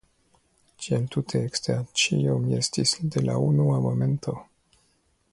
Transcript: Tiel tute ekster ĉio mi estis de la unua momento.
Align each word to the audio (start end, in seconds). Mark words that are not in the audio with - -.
Tiel 0.83 1.03
tute 1.15 1.41
ekster 1.49 1.83
ĉio 2.03 2.37
mi 2.45 2.57
estis 2.59 2.93
de 3.17 3.23
la 3.27 3.35
unua 3.49 3.75
momento. 3.85 4.35